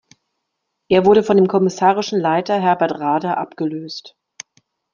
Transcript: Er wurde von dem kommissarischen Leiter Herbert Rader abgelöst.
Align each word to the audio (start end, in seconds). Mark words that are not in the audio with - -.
Er 0.89 1.05
wurde 1.05 1.21
von 1.21 1.37
dem 1.37 1.47
kommissarischen 1.47 2.19
Leiter 2.19 2.59
Herbert 2.59 2.93
Rader 2.99 3.37
abgelöst. 3.37 4.17